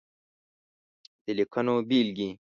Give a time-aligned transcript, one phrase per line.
[1.23, 2.29] د ليکنو بېلګې: